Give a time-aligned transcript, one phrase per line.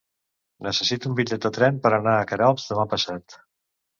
[0.67, 3.37] Necessito un bitllet de tren per anar a Queralbs demà passat.